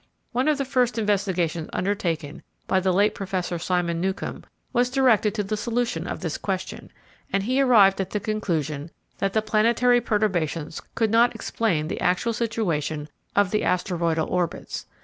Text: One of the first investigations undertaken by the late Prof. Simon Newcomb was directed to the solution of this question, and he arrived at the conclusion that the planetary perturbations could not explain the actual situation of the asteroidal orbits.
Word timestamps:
One 0.31 0.47
of 0.47 0.57
the 0.57 0.65
first 0.65 0.97
investigations 0.97 1.69
undertaken 1.73 2.41
by 2.65 2.79
the 2.79 2.91
late 2.91 3.13
Prof. 3.13 3.61
Simon 3.61 4.01
Newcomb 4.01 4.45
was 4.73 4.89
directed 4.89 5.35
to 5.35 5.43
the 5.43 5.55
solution 5.55 6.07
of 6.07 6.21
this 6.21 6.39
question, 6.39 6.89
and 7.31 7.43
he 7.43 7.61
arrived 7.61 8.01
at 8.01 8.09
the 8.09 8.19
conclusion 8.19 8.89
that 9.19 9.33
the 9.33 9.43
planetary 9.43 10.01
perturbations 10.01 10.81
could 10.95 11.11
not 11.11 11.35
explain 11.35 11.87
the 11.87 12.01
actual 12.01 12.33
situation 12.33 13.09
of 13.35 13.51
the 13.51 13.63
asteroidal 13.63 14.27
orbits. 14.27 14.87